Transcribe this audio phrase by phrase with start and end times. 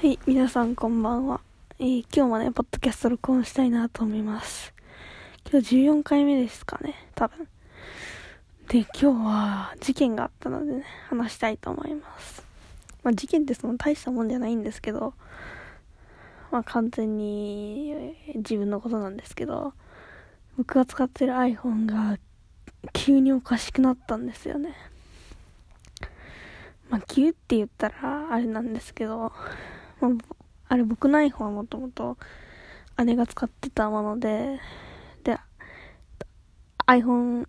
[0.00, 1.42] はい、皆さんこんばんは。
[1.78, 4.72] えー、今日もね、ポッドキャスト録音したいなと思います。
[5.52, 7.46] 今日14回目ですかね、多分。
[8.68, 12.42] で、今日は事件があったのでね、話したいと思います。
[13.02, 15.12] まあ、事件ってその大したもんじゃないんですけど、
[16.50, 19.74] まあ、完全に自分のことなんですけど、
[20.56, 22.16] 僕が使ってる iPhone が
[22.94, 24.74] 急におかしくなったんですよね。
[26.88, 29.34] まあ、急って言ったらあれなんですけど、
[30.00, 30.10] まあ、
[30.68, 32.16] あれ僕の iPhone はもともと
[33.04, 34.60] 姉が使ってたもので、
[35.24, 35.38] で、
[36.86, 37.46] iPhone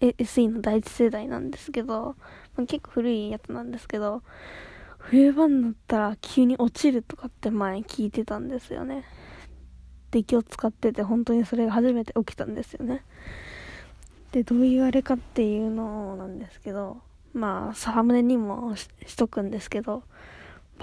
[0.00, 2.16] SE の第一世代なんですけど、
[2.56, 4.22] まあ、結構古いやつなんですけど、
[4.98, 9.04] 冬場になったら急に落ちるとかって前聞いてたんですよね。
[10.10, 13.04] で、気を使ってて本当にそれが初めて起きたんですよね。
[14.32, 17.00] で、どういうあれかっていうのなんですけど、
[17.32, 20.04] まあ、サムネにもしとくんですけど、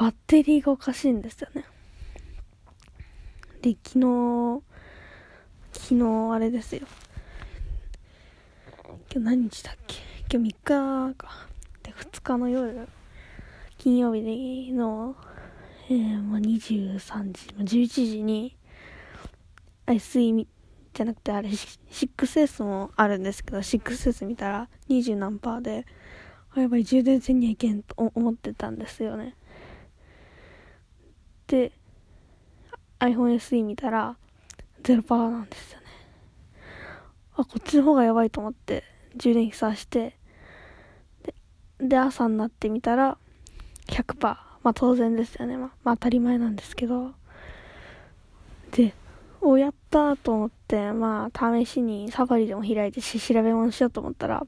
[0.01, 1.63] バッテリーがおかしいんですよね。
[3.61, 4.63] で、昨日、
[5.73, 6.87] 昨日あれですよ。
[8.83, 9.97] 今日何日だっけ？
[10.33, 11.47] 今日3日か。
[11.83, 12.87] で、2日の夜、
[13.77, 15.15] 金曜日の、
[15.87, 18.57] えー、まあ、23時、まあ、11時に、
[19.85, 20.47] SE
[20.95, 25.85] じゃなくてあれ、6S もあるんですけど、6S 見たら20何パーで、
[26.55, 29.35] あ、やばい、充電せんにはいけんと思ってたんですよね。
[31.51, 31.73] で、
[32.99, 34.15] iPhone SE 見たら、
[34.83, 35.85] 0%なんですよね。
[37.35, 38.85] あ、こっちの方がやばいと思って、
[39.17, 40.15] 充電器さして、
[41.23, 41.35] で、
[41.79, 43.17] で朝になってみたら、
[43.87, 44.37] 100%。
[44.63, 45.57] まあ当然ですよね。
[45.57, 47.11] まあ、まあ、当たり前なんですけど。
[48.71, 48.93] で、
[49.41, 54.47] お、やったと思って、まあ試しにサファリでも開いてし調べ物しようと思ったら、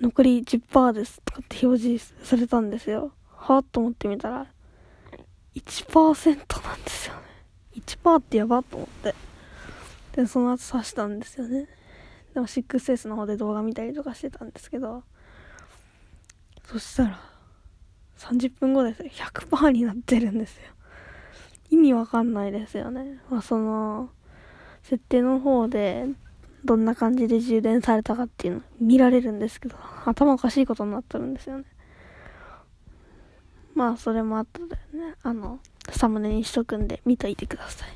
[0.00, 3.12] 残り10%ですとかって表示されたんですよ。
[3.36, 4.46] はぁと思ってみたら、
[5.54, 7.20] 1%なんですよね。
[7.74, 9.14] 1%ってやばと思って。
[10.12, 11.68] で、その後刺したんですよね。
[12.34, 15.02] でも 6S の方で動画見たりとかしてたんですけど、
[16.64, 17.20] そしたら、
[18.18, 19.08] 30分後ですよ。
[19.08, 20.62] 100%になってるんですよ。
[21.70, 23.20] 意味わかんないですよね。
[23.30, 24.10] まあ、その、
[24.82, 26.06] 設定の方で、
[26.64, 31.64] どんな感じで充電されたかっていうの見られるんですけど、頭おかしいことになってるんですよね。
[33.78, 35.60] まあ、それもあったでね、あの、
[35.92, 37.90] サムネにしとくんで見といてください。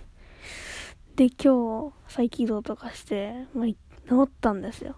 [1.17, 3.77] で、今日、再起動とかして、まあ、治
[4.23, 4.95] ったんですよ。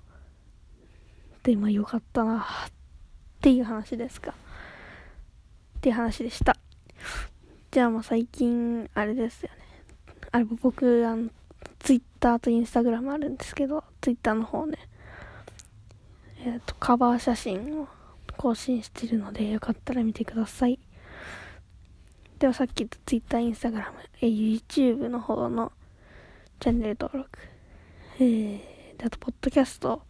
[1.43, 2.71] で、まあ、よかったな、っ
[3.41, 4.34] ていう話ですか。
[5.78, 6.55] っていう話でした。
[7.71, 9.56] じゃあ、まあ、最近、あれですよね。
[10.33, 11.31] あれ、僕、あの、
[11.78, 14.77] ツイッターとインスタグラムあるんですけど、ツイッターの方ね、
[16.41, 17.89] えっ、ー、と、カバー写真を
[18.34, 20.78] 更新してるので、よかったら見てください。
[22.39, 23.84] ではさっき言った Twitter、Instagram、
[24.21, 25.72] YouTube の方の
[26.61, 27.39] チャンネル登録、
[28.19, 30.03] えー、であと、ポッドキャスト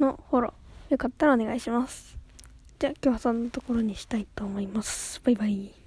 [0.00, 2.16] のフォロー、よかったらお願いします。
[2.78, 5.20] じゃあ今日はそんなところにしたいと思います。
[5.24, 5.83] バイバイ。